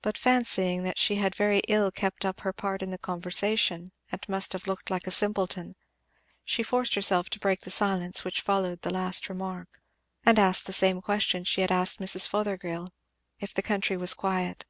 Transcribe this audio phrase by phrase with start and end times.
[0.00, 4.20] But fancying that she had very ill kept up her part in the conversation and
[4.28, 5.76] must have looked like a simpleton,
[6.44, 9.80] she forced herself to break the silence which followed the last remark,
[10.26, 12.26] and asked the same question she had asked Mrs.
[12.26, 12.92] Fothergill,
[13.38, 14.66] if the country was quiet?